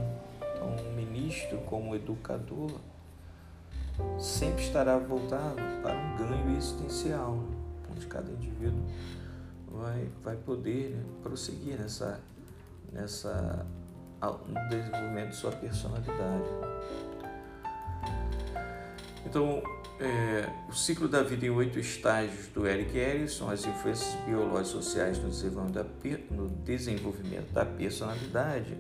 Então, 0.56 0.76
um 0.88 0.96
ministro 0.96 1.58
como 1.60 1.96
educador 1.96 2.72
sempre 4.18 4.64
estará 4.64 4.98
voltado 4.98 5.62
para 5.82 5.94
um 5.94 6.18
ganho 6.18 6.58
existencial, 6.58 7.38
onde 7.92 8.08
cada 8.08 8.32
indivíduo 8.32 8.82
vai, 9.74 10.08
vai 10.24 10.36
poder 10.36 10.92
né, 10.92 11.04
prosseguir 11.22 11.80
nessa, 11.80 12.22
nessa, 12.92 13.66
no 14.22 14.70
desenvolvimento 14.70 15.30
de 15.30 15.36
sua 15.36 15.52
personalidade. 15.52 16.50
Então, 19.26 19.64
é, 20.00 20.50
o 20.70 20.74
ciclo 20.74 21.08
da 21.08 21.24
vida 21.24 21.46
em 21.46 21.50
oito 21.50 21.80
estágios 21.80 22.48
do 22.48 22.68
Eric 22.68 22.96
Erickson, 22.96 23.50
as 23.50 23.66
influências 23.66 24.14
biológicas 24.26 24.68
sociais 24.68 25.18
no 25.18 25.30
desenvolvimento, 25.30 25.74
da, 25.74 26.36
no 26.36 26.50
desenvolvimento 26.50 27.52
da 27.52 27.66
personalidade, 27.66 28.78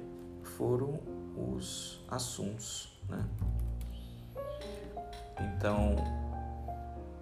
foram 0.58 1.00
os 1.36 2.04
assuntos. 2.10 3.02
Né? 3.10 3.26
Então, 5.40 5.96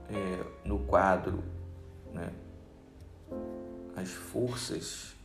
é, 0.09 0.67
no 0.67 0.79
quadro, 0.79 1.41
né, 2.13 2.29
as 4.01 4.09
forças, 4.09 5.15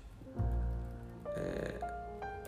é, 1.37 1.75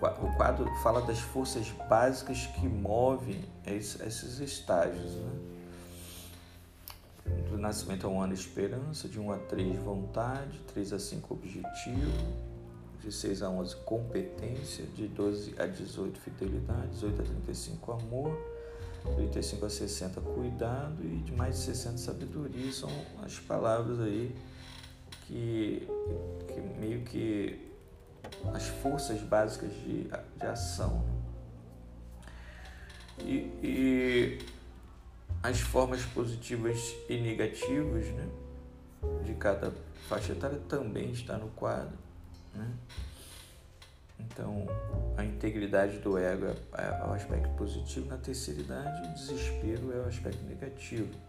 o 0.00 0.36
quadro 0.36 0.72
fala 0.82 1.02
das 1.02 1.18
forças 1.18 1.70
básicas 1.88 2.46
que 2.46 2.68
movem 2.68 3.44
esses 3.66 4.38
estágios. 4.38 5.14
Né? 5.14 5.30
Do 7.50 7.58
nascimento 7.58 8.06
a 8.06 8.10
um 8.10 8.20
ano, 8.20 8.32
esperança. 8.32 9.08
De 9.08 9.18
1 9.18 9.32
a 9.32 9.38
3, 9.38 9.76
vontade. 9.78 10.60
3 10.72 10.92
a 10.92 10.98
5, 10.98 11.34
objetivo. 11.34 12.12
De 13.02 13.10
6 13.10 13.42
a 13.42 13.50
11, 13.50 13.76
competência. 13.76 14.84
De 14.94 15.08
12 15.08 15.54
a 15.58 15.66
18, 15.66 16.20
fidelidade. 16.20 16.88
18 16.88 17.20
a 17.20 17.24
35, 17.24 17.92
amor. 17.92 18.38
35 19.16 19.66
a 19.66 19.70
60, 19.70 20.20
cuidado. 20.20 21.02
E 21.02 21.18
de 21.18 21.32
mais 21.32 21.56
de 21.56 21.62
60, 21.62 21.98
sabedoria. 21.98 22.72
São 22.72 22.90
as 23.24 23.38
palavras 23.40 24.00
aí 24.00 24.34
que, 25.28 25.86
que 26.48 26.60
meio 26.80 27.02
que 27.02 27.70
as 28.54 28.66
forças 28.66 29.20
básicas 29.20 29.70
de, 29.70 30.04
de 30.04 30.46
ação. 30.46 31.04
E, 33.20 33.50
e 33.62 34.38
as 35.42 35.60
formas 35.60 36.02
positivas 36.06 36.94
e 37.08 37.18
negativas 37.18 38.06
né, 38.06 38.28
de 39.24 39.34
cada 39.34 39.72
faixa 40.08 40.32
etária 40.32 40.58
também 40.68 41.10
está 41.10 41.36
no 41.36 41.48
quadro. 41.50 41.98
Né? 42.54 42.70
Então, 44.18 44.66
a 45.16 45.24
integridade 45.24 45.98
do 45.98 46.16
ego 46.16 46.46
é, 46.46 46.56
é 46.82 47.06
o 47.06 47.12
aspecto 47.12 47.50
positivo, 47.50 48.06
na 48.06 48.16
terceira 48.16 48.60
idade, 48.60 49.08
o 49.08 49.14
desespero 49.14 49.92
é 49.92 49.98
o 49.98 50.08
aspecto 50.08 50.42
negativo. 50.44 51.27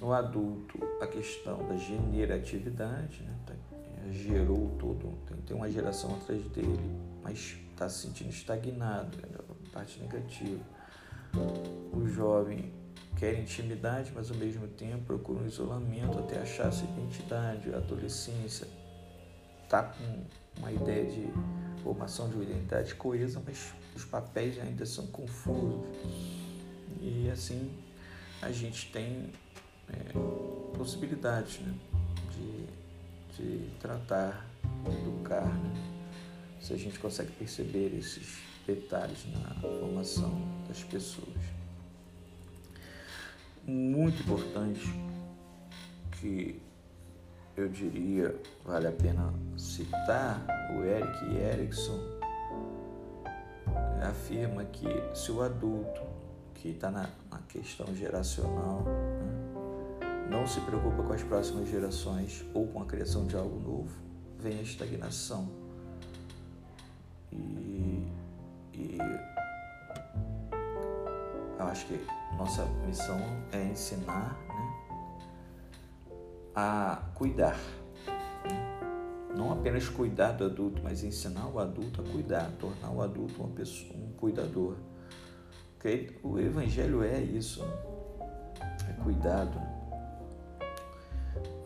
No 0.00 0.12
adulto, 0.12 0.78
a 1.00 1.06
questão 1.06 1.66
da 1.66 1.76
generatividade, 1.76 3.22
né? 3.22 3.34
Tá, 3.46 3.54
gerou 4.10 4.70
todo, 4.78 5.18
tem, 5.26 5.36
tem 5.38 5.56
uma 5.56 5.70
geração 5.70 6.14
atrás 6.14 6.42
dele, 6.48 6.78
mas 7.22 7.58
está 7.72 7.88
se 7.88 8.06
sentindo 8.06 8.30
estagnado, 8.30 9.18
é 9.22 9.36
a 9.36 9.72
parte 9.72 10.00
negativa 10.00 10.60
O 11.92 12.06
jovem 12.06 12.72
quer 13.16 13.38
intimidade, 13.38 14.12
mas 14.14 14.30
ao 14.30 14.36
mesmo 14.36 14.66
tempo 14.68 15.04
procura 15.04 15.40
um 15.40 15.46
isolamento 15.46 16.18
até 16.18 16.38
achar 16.38 16.70
sua 16.72 16.88
identidade. 16.88 17.72
A 17.74 17.78
adolescência 17.78 18.66
está 19.64 19.82
com 19.82 20.24
uma 20.58 20.72
ideia 20.72 21.04
de 21.04 21.28
formação 21.82 22.28
de 22.28 22.36
uma 22.36 22.44
identidade 22.44 22.94
coesa, 22.94 23.42
mas 23.44 23.74
os 23.94 24.04
papéis 24.04 24.58
ainda 24.58 24.86
são 24.86 25.06
confusos. 25.08 25.84
E 27.00 27.28
assim 27.30 27.70
a 28.40 28.52
gente 28.52 28.90
tem 28.92 29.32
é, 29.92 30.76
possibilidades 30.76 31.60
né, 31.60 31.74
de, 32.32 33.36
de 33.36 33.70
tratar, 33.80 34.46
de 34.84 34.96
educar, 34.96 35.46
né, 35.46 35.74
se 36.60 36.72
a 36.72 36.76
gente 36.76 36.98
consegue 36.98 37.32
perceber 37.32 37.96
esses 37.96 38.38
detalhes 38.66 39.26
na 39.32 39.54
formação 39.60 40.30
das 40.66 40.82
pessoas. 40.84 41.58
Muito 43.64 44.22
importante 44.22 44.86
que 46.12 46.60
eu 47.56 47.68
diria, 47.68 48.34
vale 48.64 48.86
a 48.86 48.92
pena 48.92 49.32
citar, 49.56 50.46
o 50.76 50.84
Eric 50.84 51.36
Erickson 51.36 52.18
afirma 54.02 54.64
que 54.64 54.86
se 55.14 55.32
o 55.32 55.42
adulto 55.42 56.02
que 56.54 56.70
está 56.70 56.90
na, 56.90 57.08
na, 57.30 57.38
questão 57.48 57.94
geracional 57.94 58.84
não 60.28 60.46
se 60.46 60.60
preocupa 60.60 61.02
com 61.02 61.12
as 61.12 61.22
próximas 61.22 61.68
gerações 61.68 62.44
ou 62.52 62.66
com 62.66 62.82
a 62.82 62.84
criação 62.84 63.26
de 63.26 63.36
algo 63.36 63.58
novo, 63.60 63.90
vem 64.38 64.58
a 64.58 64.62
estagnação. 64.62 65.48
E, 67.32 68.06
e 68.74 68.98
eu 71.58 71.66
acho 71.66 71.86
que 71.86 71.98
nossa 72.36 72.64
missão 72.86 73.18
é 73.52 73.64
ensinar 73.64 74.36
a 76.54 77.02
cuidar. 77.14 77.58
Não 79.34 79.52
apenas 79.52 79.88
cuidar 79.88 80.32
do 80.32 80.44
adulto, 80.44 80.82
mas 80.82 81.04
ensinar 81.04 81.46
o 81.46 81.58
adulto 81.58 82.00
a 82.00 82.04
cuidar, 82.04 82.50
tornar 82.58 82.90
o 82.90 83.00
adulto 83.02 83.40
uma 83.40 83.50
pessoa, 83.50 83.94
um 83.96 84.12
cuidador. 84.12 84.76
Porque 85.74 86.18
o 86.22 86.38
evangelho 86.38 87.02
é 87.02 87.20
isso, 87.20 87.64
né? 87.64 87.72
é 88.88 89.02
cuidado. 89.02 89.67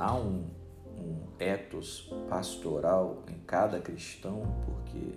Há 0.03 0.17
um, 0.17 0.51
um 0.99 1.17
ethos 1.39 2.13
pastoral 2.29 3.23
em 3.29 3.39
cada 3.47 3.79
cristão, 3.79 4.43
porque 4.65 5.15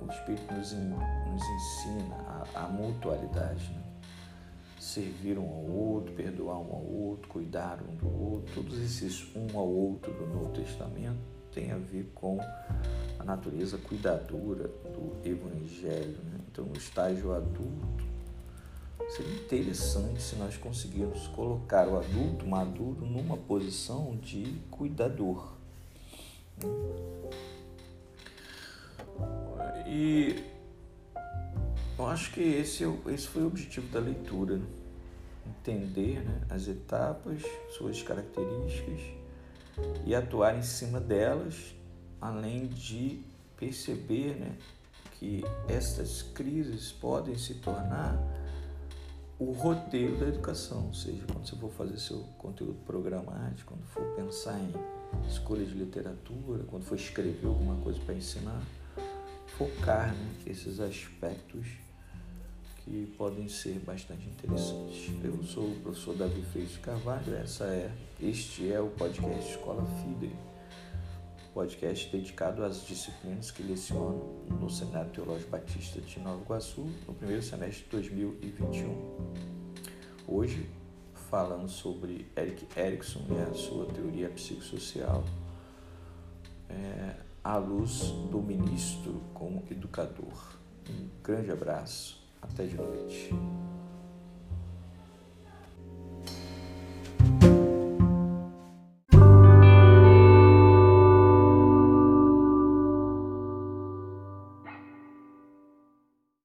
o 0.00 0.10
Espírito 0.10 0.54
nos, 0.54 0.72
nos 0.72 1.42
ensina 1.42 2.46
a, 2.54 2.64
a 2.64 2.68
mutualidade. 2.68 3.70
Né? 3.70 3.84
servir 4.80 5.38
um 5.38 5.48
ao 5.48 5.64
outro, 5.70 6.14
perdoar 6.14 6.56
um 6.56 6.72
ao 6.72 6.84
outro, 6.84 7.28
cuidar 7.28 7.80
um 7.82 7.96
do 7.96 8.06
outro, 8.06 8.54
todos 8.54 8.78
esses 8.78 9.34
um 9.36 9.58
ao 9.58 9.68
outro 9.68 10.12
do 10.12 10.26
Novo 10.26 10.52
Testamento 10.52 11.18
tem 11.52 11.70
a 11.70 11.76
ver 11.76 12.10
com 12.14 12.38
a 13.18 13.24
natureza 13.24 13.78
cuidadora 13.78 14.68
do 14.68 15.28
Evangelho. 15.28 16.18
Né? 16.24 16.40
Então, 16.50 16.64
no 16.64 16.76
estágio 16.76 17.32
adulto, 17.32 18.04
seria 19.14 19.34
interessante 19.34 20.22
se 20.22 20.36
nós 20.36 20.56
conseguirmos 20.56 21.26
colocar 21.28 21.88
o 21.88 21.98
adulto 21.98 22.46
maduro 22.46 23.04
numa 23.06 23.36
posição 23.36 24.16
de 24.16 24.56
cuidador. 24.70 25.52
Né? 26.58 26.68
E 29.86 30.44
eu 31.98 32.06
acho 32.06 32.32
que 32.32 32.40
esse, 32.40 32.84
é 32.84 32.92
esse 33.08 33.28
foi 33.28 33.42
o 33.42 33.46
objetivo 33.46 33.86
da 33.88 34.00
leitura. 34.00 34.56
Né? 34.56 34.66
entender 35.64 36.22
né, 36.22 36.40
as 36.50 36.68
etapas, 36.68 37.42
suas 37.76 38.02
características 38.02 39.00
e 40.06 40.14
atuar 40.14 40.56
em 40.56 40.62
cima 40.62 41.00
delas, 41.00 41.74
além 42.20 42.66
de 42.66 43.22
perceber 43.56 44.36
né, 44.36 44.56
que 45.18 45.42
essas 45.68 46.22
crises 46.22 46.92
podem 46.92 47.36
se 47.36 47.54
tornar 47.54 48.18
o 49.46 49.52
roteiro 49.52 50.16
da 50.16 50.26
educação, 50.26 50.86
ou 50.86 50.94
seja, 50.94 51.22
quando 51.30 51.46
você 51.46 51.56
for 51.56 51.70
fazer 51.70 51.98
seu 51.98 52.20
conteúdo 52.38 52.78
programático, 52.86 53.74
quando 53.74 53.86
for 53.88 54.04
pensar 54.16 54.58
em 54.58 54.72
escolha 55.28 55.64
de 55.66 55.74
literatura, 55.74 56.64
quando 56.64 56.84
for 56.84 56.96
escrever 56.96 57.46
alguma 57.46 57.76
coisa 57.82 58.00
para 58.00 58.14
ensinar, 58.14 58.62
focar 59.58 60.14
né, 60.14 60.34
esses 60.46 60.80
aspectos 60.80 61.66
que 62.84 63.14
podem 63.18 63.46
ser 63.48 63.78
bastante 63.80 64.26
interessantes. 64.26 65.10
Eu 65.22 65.42
sou 65.42 65.68
o 65.70 65.80
professor 65.80 66.16
Davi 66.16 66.42
Freitas 66.42 66.78
Carvalho, 66.78 67.34
essa 67.36 67.64
é, 67.64 67.92
este 68.20 68.72
é 68.72 68.80
o 68.80 68.88
podcast 68.88 69.50
Escola 69.50 69.84
Fide, 70.02 70.32
podcast 71.54 72.10
dedicado 72.10 72.64
às 72.64 72.84
disciplinas 72.84 73.52
que 73.52 73.62
leciono 73.62 74.44
no 74.60 74.68
Seminário 74.68 75.12
Teológico 75.12 75.52
Batista 75.52 76.00
de 76.00 76.18
Nova 76.18 76.42
Iguaçu 76.42 76.84
no 77.06 77.14
primeiro 77.14 77.42
semestre 77.42 77.84
de 77.84 77.90
2021. 77.90 79.34
Hoje, 80.26 80.68
falando 81.30 81.68
sobre 81.68 82.26
Eric 82.36 82.66
Erickson 82.76 83.20
e 83.30 83.40
a 83.40 83.54
sua 83.54 83.86
teoria 83.86 84.28
psicossocial, 84.30 85.22
é, 86.68 87.14
à 87.44 87.56
luz 87.56 88.10
do 88.32 88.42
ministro 88.42 89.22
como 89.32 89.62
educador. 89.70 90.58
Um 90.90 91.08
grande 91.22 91.52
abraço 91.52 92.20
até 92.42 92.66
de 92.66 92.74
noite. 92.74 93.30